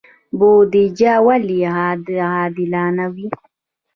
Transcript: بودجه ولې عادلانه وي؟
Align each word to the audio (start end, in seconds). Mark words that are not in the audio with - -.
بودجه 0.37 1.13
ولې 1.25 1.59
عادلانه 2.25 3.05
وي؟ 3.13 3.27